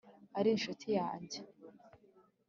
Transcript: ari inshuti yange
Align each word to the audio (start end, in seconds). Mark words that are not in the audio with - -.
ari 0.37 0.49
inshuti 0.55 0.87
yange 0.97 1.37